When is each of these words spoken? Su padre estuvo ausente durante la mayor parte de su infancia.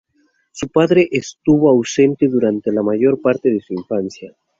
Su 0.51 0.67
padre 0.69 1.07
estuvo 1.11 1.69
ausente 1.69 2.27
durante 2.27 2.71
la 2.71 2.81
mayor 2.81 3.21
parte 3.21 3.51
de 3.51 3.61
su 3.61 3.75
infancia. 3.75 4.33